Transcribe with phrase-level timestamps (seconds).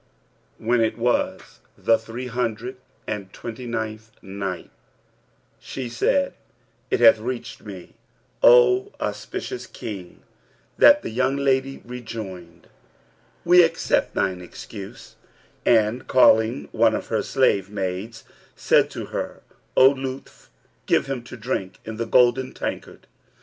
[0.57, 4.71] When It was the Three Hundred and Twenty ninth Night,
[5.59, 6.33] She said,
[6.89, 7.93] It hath reached me,
[8.41, 10.21] O auspicious King,
[10.75, 12.65] that the young lady rejoined,
[13.45, 15.17] 'We accept thine excuse,'
[15.67, 18.23] and calling one of her slave maids,
[18.55, 19.43] said to her,
[19.77, 20.47] 'O Lutf,[FN#331]
[20.87, 23.05] give him to drink in the golden tankard.'